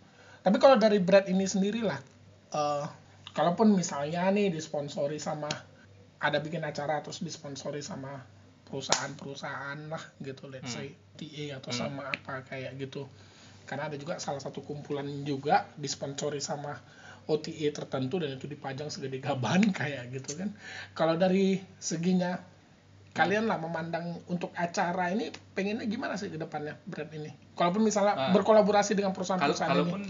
tapi 0.44 0.56
kalau 0.62 0.76
dari 0.78 1.02
Brad 1.02 1.26
ini 1.26 1.44
sendiri 1.46 1.82
lah 1.82 1.98
eh, 2.54 2.84
kalaupun 3.34 3.74
misalnya 3.74 4.30
nih 4.30 4.54
disponsori 4.54 5.18
sama 5.18 5.50
ada 6.22 6.38
bikin 6.40 6.62
acara 6.62 7.02
terus 7.02 7.20
disponsori 7.20 7.82
sama 7.82 8.22
perusahaan-perusahaan 8.70 9.78
lah 9.92 10.02
gitu 10.22 10.48
let's 10.48 10.72
Hmm. 10.72 10.86
say 10.86 10.88
TA 11.18 11.58
atau 11.60 11.70
Hmm. 11.70 11.80
sama 11.86 12.02
apa 12.10 12.46
kayak 12.48 12.74
gitu 12.80 13.06
karena 13.64 13.88
ada 13.88 13.96
juga 13.96 14.20
salah 14.20 14.40
satu 14.40 14.60
kumpulan 14.62 15.06
juga 15.24 15.68
disponsori 15.78 16.38
sama 16.38 16.76
OTA 17.24 17.72
tertentu 17.72 18.20
dan 18.20 18.36
itu 18.36 18.44
dipajang 18.44 18.92
segede 18.92 19.16
gaban 19.20 19.64
kayak 19.78 20.12
gitu 20.12 20.36
kan 20.36 20.52
kalau 20.92 21.16
dari 21.16 21.56
seginya 21.80 22.36
kalian 23.14 23.46
lah 23.46 23.56
memandang 23.56 24.02
untuk 24.26 24.50
acara 24.54 25.08
ini 25.08 25.26
pengennya 25.54 25.86
gimana 25.86 26.14
sih 26.14 26.28
ke 26.28 26.36
depannya 26.36 26.74
brand 26.84 27.08
ini? 27.10 27.30
Kalaupun 27.54 27.82
misalnya 27.82 28.14
Ah. 28.20 28.30
berkolaborasi 28.30 28.92
dengan 28.92 29.10
kalau 29.10 29.16
perusahaan-perusahaan 29.16 29.70
ini. 29.70 29.78
kalaupun 29.80 30.02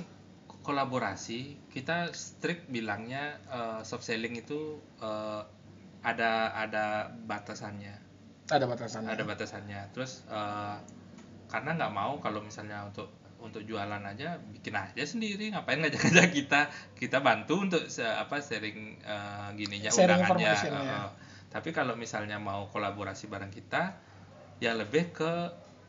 kolaborasi 0.62 1.38
kita 1.68 2.08
strict 2.10 2.66
bilangnya 2.66 3.36
eh, 3.46 3.80
soft 3.82 4.02
selling 4.02 4.32
itu 4.34 4.80
eh, 4.98 5.42
ada 6.00 6.32
ada 6.54 6.84
batasannya. 7.10 7.92
Ada 8.46 8.64
batasan 8.64 9.04
ada 9.04 9.20
batasannya. 9.22 9.92
Terus 9.92 10.24
eh, 10.26 10.76
karena 11.46 11.70
nggak 11.76 11.92
mau 11.92 12.16
kalau 12.18 12.40
misalnya 12.40 12.82
untuk 12.82 13.12
untuk 13.36 13.60
jualan 13.62 14.00
aja 14.00 14.40
bikin 14.50 14.72
aja 14.72 15.04
sendiri. 15.04 15.52
Ngapain 15.52 15.76
ngajak-ngajak 15.78 16.28
kita? 16.32 16.60
Kita 16.94 17.20
bantu 17.20 17.60
untuk 17.60 17.84
se- 17.86 18.00
apa 18.04 18.40
sharing 18.40 18.96
eh, 18.98 19.48
gininya 19.54 19.90
Sharing 19.90 20.24
undangannya. 20.24 20.48
eh, 20.48 20.72
ya. 20.82 21.00
Tapi 21.54 21.70
kalau 21.70 21.94
misalnya 21.94 22.36
mau 22.36 22.66
kolaborasi 22.66 23.30
bareng 23.30 23.48
kita 23.48 23.94
ya 24.58 24.74
lebih 24.74 25.14
ke 25.14 25.32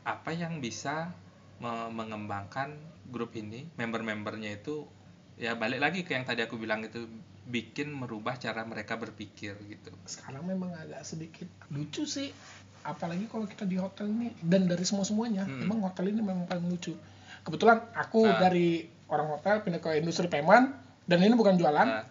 apa 0.06 0.30
yang 0.30 0.62
bisa 0.62 1.10
me- 1.58 1.90
mengembangkan 1.90 2.78
grup 3.08 3.34
ini 3.34 3.66
member-membernya 3.74 4.56
itu 4.56 4.86
ya 5.36 5.58
balik 5.58 5.82
lagi 5.82 6.00
ke 6.02 6.14
yang 6.14 6.22
tadi 6.24 6.46
aku 6.46 6.56
bilang 6.56 6.86
itu 6.86 7.10
bikin 7.46 7.90
merubah 7.90 8.34
cara 8.36 8.62
mereka 8.62 8.98
berpikir 8.98 9.54
gitu. 9.66 9.94
Sekarang 10.04 10.46
memang 10.46 10.74
agak 10.74 11.02
sedikit 11.02 11.46
lucu 11.70 12.06
sih 12.06 12.30
apalagi 12.82 13.26
kalau 13.26 13.46
kita 13.46 13.66
di 13.66 13.78
hotel 13.78 14.06
ini 14.08 14.34
dan 14.42 14.66
dari 14.66 14.82
semua 14.82 15.02
semuanya 15.02 15.46
Hmm. 15.46 15.66
memang 15.66 15.82
hotel 15.84 16.10
ini 16.10 16.22
memang 16.22 16.46
paling 16.46 16.66
lucu. 16.66 16.94
Kebetulan 17.42 17.82
aku 17.94 18.26
Ah. 18.26 18.38
dari 18.40 18.86
orang 19.06 19.30
hotel 19.32 19.62
pindah 19.62 19.78
ke 19.78 19.98
industri 19.98 20.26
payment 20.26 20.74
dan 21.06 21.18
ini 21.22 21.34
bukan 21.34 21.54
jualan. 21.56 21.86
Nah, 21.86 22.06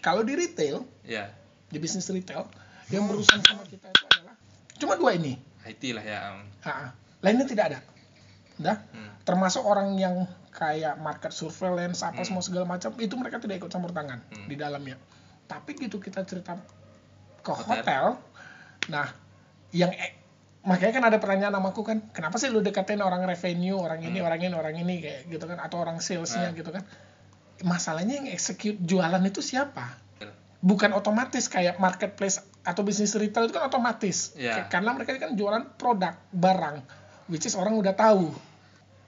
kalau 0.00 0.20
di 0.20 0.32
retail 0.32 0.84
ya. 1.04 1.28
di 1.68 1.78
bisnis 1.78 2.10
retail 2.10 2.44
yang 2.90 3.06
berurusan 3.06 3.38
sama 3.40 3.62
kita 3.64 3.86
itu 3.86 4.04
adalah 4.08 4.34
cuma 4.74 4.94
dua 4.94 5.14
ini 5.14 5.38
IT 5.62 5.82
lah 5.92 6.02
ya 6.02 6.18
Ha-ha. 6.60 6.86
lainnya 7.20 7.44
tidak 7.44 7.64
ada 7.68 7.78
Udah. 8.56 8.76
hmm. 8.86 9.10
termasuk 9.22 9.62
orang 9.62 9.94
yang 9.94 10.24
kayak 10.50 10.98
market 10.98 11.30
surveillance 11.30 12.02
apa 12.02 12.18
Hmm. 12.18 12.26
semua 12.26 12.42
segala 12.42 12.66
macam 12.66 12.92
itu 12.96 13.14
mereka 13.14 13.38
tidak 13.38 13.58
ikut 13.58 13.70
campur 13.70 13.90
tangan 13.90 14.20
Hmm. 14.26 14.46
di 14.46 14.54
dalamnya 14.54 14.98
tapi 15.46 15.74
gitu 15.74 15.96
kita 15.96 16.22
cerita 16.22 16.58
ke 17.40 17.50
Hotel. 17.50 17.66
hotel, 17.74 18.04
nah 18.88 19.08
yang 19.70 19.90
e- 19.90 20.14
makanya 20.60 20.92
kan 20.92 21.04
ada 21.06 21.16
pertanyaan 21.16 21.50
sama 21.52 21.70
aku 21.70 21.82
kan 21.82 22.04
kenapa 22.10 22.36
sih 22.36 22.46
lu 22.46 22.60
deketin 22.60 23.00
orang 23.00 23.24
revenue 23.24 23.74
orang 23.74 23.98
ini 23.98 24.18
Hmm. 24.18 24.28
orang 24.28 24.40
ini 24.42 24.52
orang 24.52 24.74
ini 24.76 24.94
kayak 24.98 25.20
gitu 25.26 25.44
kan 25.44 25.56
atau 25.56 25.78
orang 25.78 25.98
salesnya 25.98 26.50
Nah. 26.50 26.52
gitu 26.52 26.68
kan 26.68 26.84
masalahnya 27.60 28.18
yang 28.18 28.28
execute 28.28 28.76
jualan 28.78 29.20
itu 29.22 29.40
siapa 29.40 29.96
bukan 30.60 30.92
otomatis 30.92 31.44
kayak 31.46 31.76
marketplace 31.76 32.44
atau 32.62 32.82
bisnis 32.82 33.12
retail 33.12 33.46
itu 33.46 33.54
kan 33.54 33.66
otomatis. 33.66 34.36
K- 34.64 34.68
karena 34.70 34.92
mereka 34.92 35.16
kan 35.16 35.32
jualan 35.32 35.64
produk 35.74 36.12
barang 36.30 36.76
which 37.26 37.44
is 37.44 37.54
orang 37.54 37.74
udah 37.74 37.92
tahu 37.92 38.32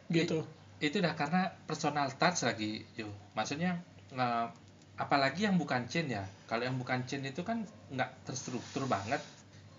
gitu. 0.08 0.44
itu 0.78 0.98
udah 0.98 1.14
karena 1.14 1.46
personal 1.62 2.10
touch 2.12 2.42
lagi 2.42 2.82
yo. 2.92 3.06
Maksudnya 3.32 3.78
eh, 4.10 4.46
apalagi 4.94 5.44
yang 5.44 5.56
bukan 5.56 5.86
chain 5.86 6.06
ya. 6.06 6.22
Kalau 6.44 6.62
yang 6.62 6.76
bukan 6.76 7.04
chain 7.04 7.22
itu 7.22 7.42
kan 7.42 7.62
nggak 7.88 8.24
terstruktur 8.24 8.84
banget. 8.84 9.22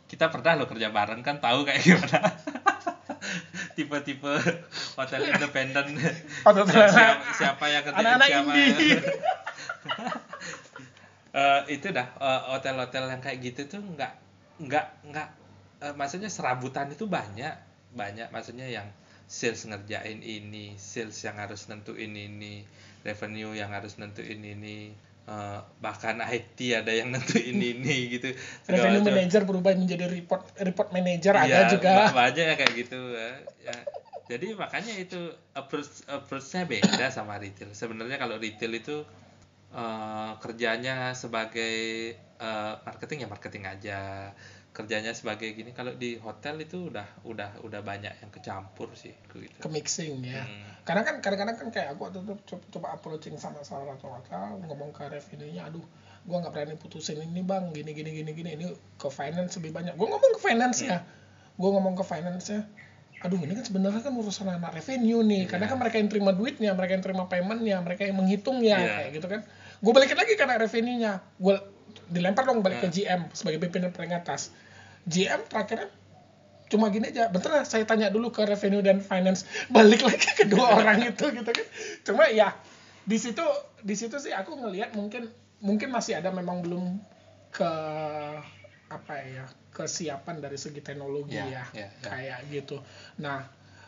Kita 0.06 0.30
pernah 0.30 0.54
lo 0.56 0.66
kerja 0.66 0.90
bareng 0.90 1.22
kan 1.22 1.38
tahu 1.38 1.66
kayak 1.66 1.82
gimana. 1.86 2.20
Tipe-tipe 3.74 4.34
hotel 4.96 5.22
independen 5.28 5.98
siapa, 6.94 7.26
siapa 7.34 7.66
yang 7.68 7.84
kerja 7.84 8.00
Anak-anak 8.00 8.28
siapa 8.30 8.52
indie. 8.54 8.98
Eh, 11.34 11.62
itu 11.74 11.90
dah 11.90 12.08
eh, 12.22 12.42
hotel-hotel 12.54 13.10
yang 13.10 13.18
kayak 13.18 13.42
gitu 13.42 13.62
tuh 13.66 13.82
nggak 13.82 14.14
nggak 14.62 14.86
nggak 15.10 15.28
eh, 15.82 15.94
maksudnya 15.98 16.30
serabutan 16.30 16.94
itu 16.94 17.10
banyak 17.10 17.54
banyak 17.92 18.30
maksudnya 18.30 18.70
yang 18.70 18.86
sales 19.26 19.66
ngerjain 19.66 20.22
ini 20.22 20.78
sales 20.78 21.18
yang 21.26 21.42
harus 21.42 21.66
nentuin 21.70 22.14
ini 22.14 22.62
revenue 23.02 23.58
yang 23.58 23.74
harus 23.74 23.98
nentuin 23.98 24.46
ini 24.46 24.94
eh, 25.26 25.60
bahkan 25.82 26.22
IT 26.22 26.78
ada 26.78 26.94
yang 26.94 27.10
nentuin 27.14 27.58
ini 27.58 28.14
gitu 28.14 28.30
Segala 28.62 28.94
revenue 28.94 29.02
macam. 29.02 29.14
manager 29.18 29.42
berubah 29.50 29.72
menjadi 29.74 30.06
report 30.06 30.44
report 30.62 30.90
manager 30.94 31.34
ada 31.34 31.50
Iya, 31.50 31.62
juga 31.74 31.92
ba- 32.14 32.30
banyak 32.30 32.46
ya 32.46 32.56
kayak 32.62 32.74
gitu 32.78 33.00
ya. 33.10 33.30
Ya. 33.64 33.78
Jadi 34.30 34.54
makanya 34.54 34.94
itu 34.96 35.18
approach 35.52 36.06
approach-nya 36.08 36.64
beda 36.64 37.10
sama 37.10 37.42
retail. 37.42 37.74
Sebenarnya 37.74 38.22
kalau 38.22 38.38
retail 38.38 38.72
itu 38.72 39.02
eh, 39.74 40.32
kerjanya 40.38 40.96
sebagai 41.14 41.76
eh, 42.16 42.74
marketing 42.80 43.26
ya 43.26 43.28
marketing 43.28 43.64
aja. 43.66 44.00
Kerjanya 44.70 45.14
sebagai 45.14 45.54
gini. 45.54 45.70
Kalau 45.70 45.94
di 45.94 46.18
hotel 46.18 46.58
itu 46.60 46.90
udah 46.90 47.06
udah 47.24 47.62
udah 47.62 47.82
banyak 47.82 48.10
yang 48.16 48.32
kecampur 48.32 48.90
sih 48.94 49.14
gitu. 49.30 49.46
ke 49.60 49.68
mixing 49.68 50.22
ya 50.24 50.42
Hmm. 50.42 50.66
karena 50.84 51.02
kan 51.02 51.16
kadang-kadang 51.20 51.56
kan 51.56 51.68
kayak 51.70 51.94
aku 51.94 52.10
itu 52.10 52.20
coba, 52.44 52.64
coba 52.70 52.88
approaching 52.92 53.36
sama 53.36 53.62
salah 53.62 53.94
satu 53.94 54.12
hotel 54.12 54.60
ngomong 54.66 54.90
ke 54.92 55.06
revenue-nya 55.08 55.70
aduh 55.70 55.86
gua 56.24 56.42
nggak 56.42 56.52
berani 56.52 56.76
putusin 56.76 57.18
ini 57.18 57.40
bang 57.40 57.72
gini 57.72 57.94
gini 57.94 58.12
gini 58.12 58.32
gini 58.34 58.50
ini 58.52 58.66
ke 58.94 59.08
finance 59.08 59.56
lebih 59.56 59.72
banyak 59.72 59.94
gua 59.94 60.08
ngomong 60.12 60.32
ke 60.36 60.42
finance 60.42 60.80
ya 60.82 61.00
gua 61.56 61.70
ngomong 61.78 61.94
ke 61.94 62.04
finance 62.04 62.46
nya 62.50 62.62
aduh 63.22 63.40
ini 63.40 63.54
kan 63.54 63.64
sebenarnya 63.64 64.02
kan 64.02 64.12
urusan 64.12 64.48
anak 64.50 64.74
revenue 64.74 65.22
nih 65.24 65.48
karena 65.48 65.66
Iya. 65.66 65.72
kan 65.72 65.78
mereka 65.80 65.96
yang 65.96 66.10
terima 66.10 66.32
duitnya 66.34 66.72
mereka 66.74 66.92
yang 66.92 67.04
terima 67.06 67.24
paymentnya 67.26 67.78
mereka 67.80 68.02
yang 68.04 68.18
menghitungnya 68.18 68.78
Iya. 68.78 68.94
kayak 69.00 69.12
gitu 69.16 69.28
kan 69.32 69.42
gue 69.84 69.92
balikin 69.92 70.16
lagi 70.16 70.40
anak 70.40 70.64
revenue-nya. 70.64 71.20
Gue 71.36 71.60
dilempar 72.08 72.48
dong 72.48 72.64
balik 72.64 72.88
ke. 72.88 73.04
GM 73.04 73.28
sebagai 73.36 73.60
pimpinan 73.60 73.92
paling 73.92 74.16
atas. 74.16 74.56
GM 75.04 75.44
terakhirnya 75.52 75.92
cuma 76.72 76.88
gini 76.90 77.12
aja. 77.12 77.28
Bentar 77.28 77.52
lah, 77.52 77.66
saya 77.68 77.84
tanya 77.84 78.08
dulu 78.08 78.32
ke 78.32 78.48
revenue 78.48 78.80
dan 78.80 79.04
finance. 79.04 79.44
Balik 79.68 80.02
lagi 80.08 80.26
ke 80.40 80.48
dua 80.48 80.74
orang 80.80 81.04
itu 81.04 81.26
gitu 81.36 81.52
kan. 81.52 81.68
Cuma 82.08 82.32
ya 82.32 82.56
di 83.04 83.20
situ 83.20 83.44
di 83.84 83.96
situ 84.00 84.16
sih 84.16 84.32
aku 84.32 84.56
ngelihat 84.56 84.96
mungkin 84.96 85.28
mungkin 85.60 85.92
masih 85.92 86.16
ada 86.24 86.32
memang 86.32 86.64
belum 86.64 87.04
ke 87.52 87.72
apa 88.88 89.14
ya 89.28 89.46
kesiapan 89.76 90.40
dari 90.40 90.56
segi 90.56 90.80
teknologi 90.80 91.36
Ya, 91.36 91.50
ya, 91.50 91.64
ya, 91.76 91.88
ya. 91.88 91.88
kayak 92.08 92.40
gitu. 92.48 92.80
Nah 93.20 93.44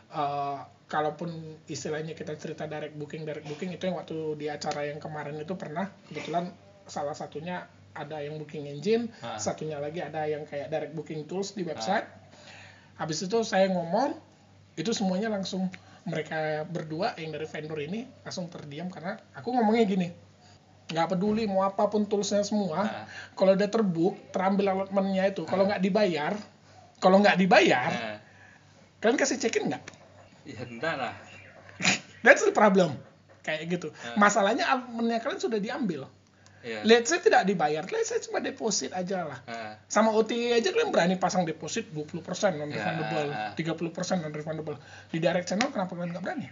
eh, 0.08 0.58
kalaupun 0.86 1.28
istilahnya 1.66 2.14
kita 2.14 2.34
cerita 2.36 2.64
direct 2.64 2.94
booking 2.94 3.26
direct 3.26 3.42
booking 3.44 3.70
itu 3.70 3.84
yang 3.84 3.96
waktu 3.96 4.14
di 4.36 4.46
acara 4.46 4.86
yang 4.86 4.98
kemarin 4.98 5.34
itu 5.34 5.54
pernah 5.54 5.90
kebetulan 6.06 6.54
salah 6.86 7.12
satunya 7.12 7.66
ada 7.90 8.22
yang 8.22 8.38
booking 8.38 8.68
engine 8.68 9.10
Ah. 9.18 9.34
satunya 9.36 9.76
lagi 9.76 9.98
ada 9.98 10.22
yang 10.24 10.44
kayak 10.44 10.68
direct 10.68 10.94
booking 10.94 11.26
tools 11.26 11.52
di 11.52 11.66
website 11.66 12.06
habis 12.94 13.18
itu 13.20 13.42
saya 13.42 13.66
ngomong 13.66 14.14
itu 14.74 14.92
semuanya 14.92 15.26
langsung 15.26 15.66
mereka 16.04 16.62
berdua 16.62 17.18
yang 17.18 17.34
dari 17.34 17.44
vendor 17.44 17.82
ini 17.82 18.06
langsung 18.22 18.46
terdiam 18.46 18.86
karena 18.86 19.18
aku 19.34 19.50
ngomongnya 19.50 19.84
gini 19.84 20.08
nggak 20.86 21.06
peduli 21.10 21.50
mau 21.50 21.66
apa 21.66 21.90
pun 21.90 22.06
toolsnya 22.06 22.46
semua 22.46 22.78
Ah. 22.78 23.04
kalau 23.34 23.58
udah 23.58 23.66
terbook 23.66 24.30
terambil 24.30 24.70
allotmentnya 24.70 25.26
itu 25.26 25.42
kalau 25.42 25.66
nggak 25.66 25.82
dibayar 25.82 26.38
kalau 27.02 27.18
nggak 27.18 27.34
dibayar 27.36 28.15
kalian 28.98 29.16
kasih 29.16 29.36
check-in 29.36 29.68
nggak 29.68 29.82
ya 30.44 30.62
enggak 30.62 30.94
lah. 30.96 31.14
that's 32.24 32.42
the 32.42 32.50
problem 32.50 32.96
kayak 33.40 33.68
gitu 33.68 33.90
Ah. 33.94 34.16
masalahnya 34.16 34.64
allotmentnya 34.64 35.18
kalian 35.18 35.38
sudah 35.38 35.58
diambil 35.58 36.08
Ya. 36.60 36.82
let's 36.82 37.06
say 37.06 37.20
tidak 37.20 37.46
dibayar 37.46 37.86
let's 37.86 38.10
say 38.10 38.18
cuma 38.18 38.40
deposit 38.40 38.90
aja 38.90 39.22
lah 39.22 39.38
Nah, 39.40 39.78
sama 39.86 40.10
OTA 40.10 40.58
aja 40.58 40.68
kalian 40.68 40.90
berani 40.90 41.14
pasang 41.14 41.42
deposit 41.42 41.86
20% 41.88 42.26
non 42.54 42.66
Ya. 42.66 42.82
refundable, 42.82 43.30
30% 43.54 44.18
non 44.18 44.32
refundable. 44.32 44.74
Di 45.06 45.18
direct 45.18 45.46
channel 45.46 45.70
kenapa 45.70 45.94
kalian 45.94 46.10
nggak 46.10 46.24
berani? 46.24 46.50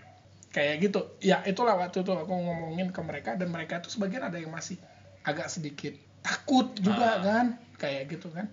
Kayak 0.49 0.87
gitu. 0.87 1.01
Ya 1.19 1.43
itulah 1.43 1.75
waktu 1.75 2.07
itu 2.07 2.15
aku 2.15 2.31
ngomongin 2.31 2.95
ke 2.95 3.01
mereka 3.03 3.35
dan 3.35 3.51
mereka 3.51 3.83
itu 3.83 3.91
sebagian 3.91 4.23
ada 4.23 4.39
yang 4.39 4.55
masih 4.55 4.79
agak 5.25 5.51
sedikit 5.51 5.99
takut 6.23 6.71
juga 6.79 7.19
Ah. 7.19 7.19
kan, 7.21 7.47
kayak 7.75 8.07
gitu 8.09 8.31
kan. 8.31 8.47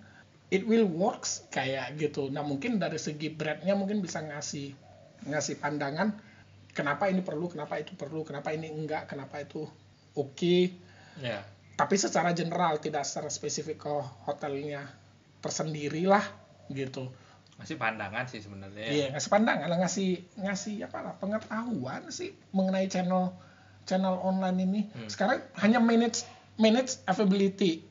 It 0.52 0.68
will 0.68 0.84
works 0.84 1.48
kayak 1.48 1.96
gitu. 1.96 2.28
Nah 2.28 2.44
mungkin 2.44 2.76
dari 2.76 3.00
segi 3.00 3.32
brandnya 3.32 3.72
mungkin 3.72 4.04
bisa 4.04 4.20
ngasih 4.20 4.76
ngasih 5.24 5.56
pandangan 5.56 6.12
kenapa 6.72 7.08
ini 7.08 7.24
perlu, 7.24 7.48
kenapa 7.48 7.80
itu 7.80 7.96
perlu, 7.96 8.20
kenapa 8.20 8.52
ini 8.52 8.68
enggak, 8.68 9.08
kenapa 9.08 9.40
itu 9.40 9.64
oke 10.12 10.58
ya. 11.20 11.40
tapi 11.72 11.94
secara 11.96 12.32
general 12.32 12.76
tidak 12.76 13.04
secara 13.04 13.28
spesifik 13.28 13.80
ke 13.80 13.92
hotelnya 14.24 14.84
tersendiri 15.40 16.04
lah 16.04 16.24
gitu 16.68 17.08
Masih 17.56 17.76
pandangan 17.76 18.26
sih 18.26 18.40
sebenarnya. 18.40 18.86
iya 18.88 19.06
ngasih 19.12 19.30
pandangan 19.30 19.68
lah, 19.68 19.78
ngasih 19.84 20.10
ngasih 20.36 20.74
apa 20.84 20.98
lah 21.00 21.14
pengetahuan 21.16 22.02
sih 22.10 22.34
mengenai 22.50 22.88
channel 22.88 23.30
channel 23.84 24.18
online 24.18 24.58
ini 24.60 24.80
Hmm. 24.90 25.08
sekarang 25.08 25.38
hanya 25.60 25.78
manage 25.78 26.26
manage 26.58 26.98
availability 27.06 27.84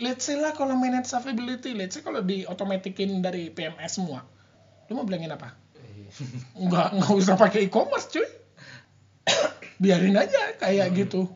let's 0.00 0.26
say 0.26 0.38
lah 0.38 0.56
kalau 0.56 0.74
manage 0.74 1.10
availability 1.14 1.74
let's 1.76 1.94
say 1.98 2.02
kalau 2.02 2.22
di 2.24 2.46
automatikin 2.48 3.22
dari 3.22 3.50
PMS 3.50 4.00
semua 4.00 4.26
lu 4.88 5.00
mau 5.00 5.06
bilangin 5.08 5.32
apa? 5.32 5.56
Eh, 5.80 6.12
nggak 6.60 6.88
nggak 7.00 7.14
usah 7.16 7.36
pakai 7.40 7.68
e-commerce 7.68 8.12
cuy. 8.12 8.28
Biarin 9.82 10.16
aja 10.16 10.54
kayak 10.60 10.92
gitu. 10.92 11.28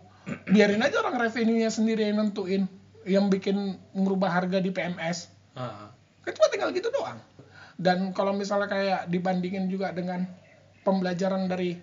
Biarin 0.52 0.84
aja 0.84 1.00
orang 1.00 1.16
revenue-nya 1.16 1.72
sendiri 1.72 2.12
yang 2.12 2.20
nentuin 2.20 2.68
yang 3.08 3.32
bikin 3.32 3.80
ngerubah 3.96 4.28
harga 4.28 4.60
di 4.60 4.68
PMS 4.68 5.32
ah, 5.56 5.88
kan 6.20 6.32
cuma 6.36 6.52
tinggal 6.52 6.70
gitu 6.76 6.92
doang. 6.92 7.16
Dan 7.80 8.12
kalau 8.12 8.36
misalnya 8.36 8.68
kayak 8.68 9.00
dibandingin 9.08 9.70
juga 9.72 9.96
dengan 9.96 10.28
pembelajaran 10.84 11.48
dari 11.48 11.78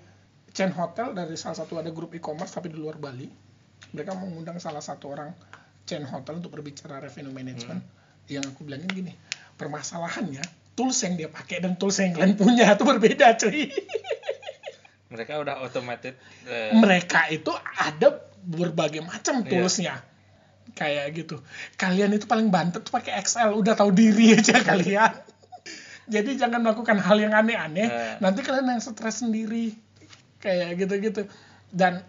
chain 0.53 0.69
hotel 0.69 1.17
dari 1.17 1.33
salah 1.33 1.65
satu 1.65 1.81
ada 1.81 1.89
grup 1.89 2.13
e-commerce 2.13 2.53
tapi 2.53 2.69
di 2.71 2.77
luar 2.77 2.95
Bali 2.95 3.27
mereka 3.91 4.15
mengundang 4.15 4.55
salah 4.55 4.79
satu 4.79 5.11
orang 5.11 5.35
chain 5.85 6.03
hotel 6.03 6.41
untuk 6.41 6.53
berbicara 6.53 6.99
revenue 6.99 7.31
management. 7.31 7.81
Yang 8.25 8.53
aku 8.53 8.65
bilangin 8.65 8.89
gini 8.89 9.13
permasalahannya 9.55 10.41
tools 10.75 10.99
yang 11.07 11.15
dia 11.15 11.29
pakai 11.31 11.63
dan 11.63 11.79
tools 11.79 12.03
yang 12.03 12.11
kalian 12.11 12.35
punya 12.35 12.67
itu 12.67 12.83
berbeda 12.83 13.37
cuy. 13.39 13.71
Mereka 15.07 15.39
udah 15.39 15.63
automated 15.63 16.17
eh, 16.49 16.75
mereka 16.75 17.29
itu 17.31 17.53
ada 17.79 18.19
berbagai 18.43 18.99
macam 19.05 19.41
Iya. 19.41 19.49
toolsnya. 19.49 19.95
Kayak 20.75 21.05
gitu. 21.15 21.39
Kalian 21.79 22.11
itu 22.11 22.27
paling 22.27 22.51
bantet 22.51 22.83
tuh 22.83 22.91
pakai 22.91 23.15
Excel 23.21 23.55
udah 23.55 23.77
tahu 23.79 23.95
diri 23.95 24.33
aja 24.37 24.59
kalian. 24.59 25.13
Jadi 26.05 26.37
jangan 26.37 26.61
melakukan 26.61 26.99
hal 26.99 27.17
yang 27.17 27.33
aneh-aneh. 27.33 27.87
Eh. 27.87 28.15
nanti 28.19 28.43
kalian 28.43 28.75
yang 28.75 28.81
stres 28.83 29.23
sendiri. 29.23 29.73
Kayak 30.43 30.75
gitu-gitu. 30.83 31.25
Dan 31.71 32.03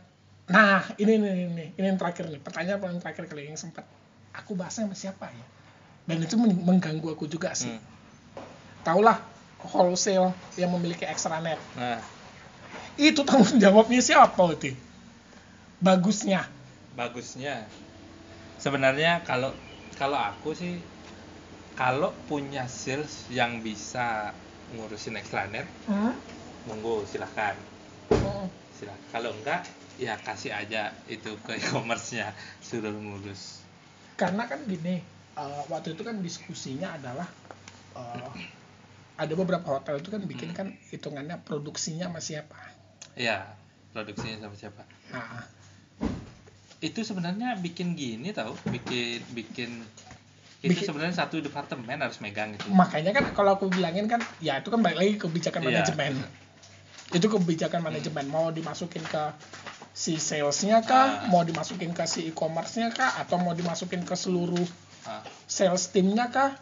nah 0.46 0.86
ini 1.02 1.18
ini 1.18 1.28
ini 1.50 1.64
ini 1.74 1.86
yang 1.90 1.98
terakhir 1.98 2.30
nih. 2.30 2.38
Pertanyaan 2.38 2.78
paling 2.78 2.98
terakhir 3.02 3.26
kali 3.26 3.50
yang 3.50 3.58
sempat 3.58 3.82
aku 4.30 4.54
bahasnya 4.54 4.86
sama 4.86 4.94
siapa 4.94 5.26
ya? 5.26 5.46
Dan 6.06 6.22
itu 6.22 6.38
men- 6.38 6.62
mengganggu 6.62 7.18
aku 7.18 7.26
juga 7.26 7.50
sih. 7.58 7.74
Hmm, 7.74 7.82
taulah 8.86 9.18
wholesale 9.66 10.30
yang 10.54 10.70
memiliki 10.70 11.02
extranet 11.02 11.58
nah. 11.74 11.98
Itu 12.96 13.26
tanggung 13.26 13.58
jawabnya 13.58 14.00
siapa 14.00 14.38
itu? 14.54 14.72
Bagusnya. 15.82 16.46
Bagusnya. 16.96 17.66
Sebenarnya 18.56 19.20
kalau 19.26 19.52
kalau 19.98 20.16
aku 20.16 20.56
sih 20.56 20.80
kalau 21.76 22.14
punya 22.24 22.64
sales 22.70 23.28
yang 23.28 23.60
bisa 23.60 24.32
ngurusin 24.72 25.18
extranet 25.20 25.66
Hmm? 25.90 26.14
monggo 26.64 27.04
silahkan. 27.04 27.58
Hmm. 28.22 28.48
silahkan. 28.72 29.02
Kalau 29.12 29.30
enggak 29.36 29.66
ya 29.96 30.14
kasih 30.20 30.52
aja 30.52 30.92
itu 31.08 31.36
ke 31.40 31.56
e-commerce-nya 31.56 32.32
suruh 32.60 32.92
ngurus 32.92 33.64
karena 34.16 34.44
kan 34.44 34.60
gini 34.64 35.00
eh, 35.36 35.62
waktu 35.68 35.96
itu 35.96 36.02
kan 36.04 36.20
diskusinya 36.20 36.96
adalah 36.96 37.28
eh, 37.96 38.30
ada 39.16 39.32
beberapa 39.32 39.64
hotel 39.80 40.04
itu 40.04 40.12
kan 40.12 40.20
bikin 40.28 40.52
kan 40.52 40.76
hitungannya 40.92 41.40
produksinya 41.40 42.12
sama 42.12 42.20
siapa. 42.20 42.56
Ya 43.16 43.56
produksinya 43.96 44.44
sama 44.44 44.52
siapa. 44.52 44.84
Nah. 45.08 45.40
Itu 46.84 47.00
sebenarnya 47.00 47.56
bikin 47.56 47.96
gini 47.96 48.36
tau 48.36 48.52
bikin 48.68 49.24
bikin 49.32 49.70
itu 50.60 50.72
Bikin- 50.72 50.84
sebenarnya 50.84 51.16
satu 51.16 51.40
departemen 51.40 51.96
harus 51.96 52.20
megang 52.20 52.52
itu. 52.52 52.68
Makanya 52.68 53.16
kan 53.16 53.24
kalau 53.32 53.56
aku 53.56 53.72
bilangin 53.72 54.04
kan 54.04 54.20
ya 54.44 54.60
itu 54.60 54.68
kan 54.68 54.84
balik 54.84 55.00
lagi 55.00 55.12
ke 55.16 55.24
kebijakan 55.24 55.60
Iya. 55.64 55.68
manajemen. 55.80 56.12
Itu 57.16 57.26
kebijakan 57.32 57.80
manajemen 57.88 58.24
mau 58.28 58.52
dimasukin 58.52 59.00
ke 59.00 59.22
si 59.96 60.20
salesnya 60.20 60.84
kah 60.84 61.24
Ah. 61.24 61.32
mau 61.32 61.40
dimasukin 61.40 61.96
ke 61.96 62.04
si 62.04 62.28
e-commerce-nya 62.28 62.92
kah 62.92 63.16
atau 63.16 63.40
mau 63.40 63.56
dimasukin 63.56 64.04
ke 64.04 64.12
seluruh 64.12 64.68
Ah, 65.08 65.22
sales 65.48 65.88
timnya 65.88 66.28
kah? 66.28 66.52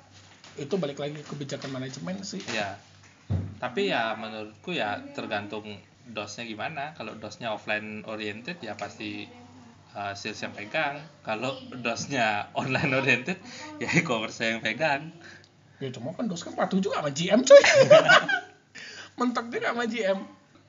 Itu 0.55 0.79
balik 0.79 1.03
lagi 1.03 1.19
ke 1.19 1.27
kebijakan 1.27 1.75
manajemen 1.75 2.23
sih. 2.23 2.39
Ya 2.55 2.79
tapi 3.59 3.89
ya 3.89 4.13
menurutku 4.15 4.71
ya 4.71 5.01
tergantung 5.17 5.65
dosnya 6.05 6.45
gimana. 6.45 6.93
Kalau 6.95 7.17
dosnya 7.17 7.51
offline 7.51 8.05
oriented 8.05 8.61
ya 8.61 8.77
pasti 8.77 9.25
uh, 9.97 10.13
sales 10.13 10.37
yang 10.39 10.53
pegang. 10.53 11.01
Kalau 11.25 11.57
dosnya 11.73 12.53
online 12.53 12.93
oriented 12.95 13.41
ya 13.81 13.89
e-commerce 13.97 14.45
yang 14.45 14.61
pegang. 14.61 15.11
Ya 15.81 15.89
cuma 15.91 16.13
kan 16.13 16.29
dos 16.29 16.45
kan 16.45 16.53
patuh 16.55 16.79
juga 16.79 17.01
sama 17.03 17.11
GM 17.11 17.41
cuy. 17.43 17.63
Mentok 19.19 19.49
juga 19.49 19.73
sama 19.73 19.89
GM 19.89 20.21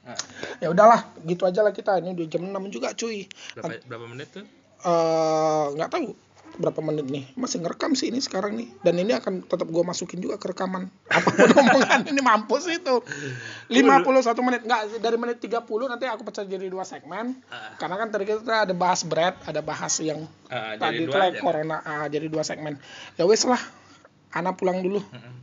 Nah, 0.06 0.18
ya 0.62 0.70
udahlah 0.70 1.02
gitu 1.26 1.50
aja 1.50 1.65
lah 1.65 1.74
kita. 1.74 1.98
Ini 1.98 2.13
udah 2.13 2.26
jam 2.30 2.46
6 2.46 2.70
juga 2.70 2.94
cuy. 2.94 3.26
Berapa 3.58 3.82
berapa 3.89 4.06
menit 4.06 4.30
tuh? 4.30 4.46
Eh, 4.86 5.65
nggak 5.74 5.89
tahu 5.89 6.13
berapa 6.56 6.80
menit 6.80 7.10
nih. 7.12 7.24
Masih 7.36 7.60
ngerekam 7.60 7.98
sih 8.00 8.13
ini 8.13 8.24
sekarang 8.24 8.56
nih. 8.56 8.70
Dan 8.80 8.96
ini 8.96 9.12
akan 9.12 9.44
tetap 9.44 9.68
gue 9.68 9.84
masukin 9.84 10.24
juga 10.24 10.39
ke 10.39 10.56
rekaman. 10.56 10.88
Apa 11.12 11.30
pun 11.34 11.50
omongan 11.68 12.08
ini 12.08 12.22
mampus 12.24 12.70
itu. 12.72 12.96
51 13.68 14.48
menit. 14.48 14.62
Nggak 14.63 14.82
dari 15.04 15.18
menit 15.20 15.38
30 15.44 15.65
nanti 15.65 16.06
aku 16.08 16.22
pecah 16.24 16.46
jadi 16.48 16.70
dua 16.70 16.88
segmen. 16.88 17.41
Ah. 17.52 17.76
karena 17.76 17.96
kan 18.00 18.08
tadi 18.13 18.24
kita 18.30 18.70
ada 18.70 18.74
bahas 18.78 19.04
bread 19.04 19.36
ada 19.44 19.60
bahas 19.60 19.94
yang 20.00 20.24
Ah, 20.48 20.78
tadi 20.80 21.10
jadi 21.10 21.34
itu 21.36 21.41
corona. 21.44 21.82
Ah, 21.84 22.06
jadi 22.08 22.30
dua 22.30 22.46
segmen. 22.46 22.80
Ya 23.20 23.26
wes 23.28 23.44
lah 23.44 23.60
Ana 24.36 24.56
pulang 24.56 24.84
dulu. 24.84 25.00
Mm-mm. 25.00 25.34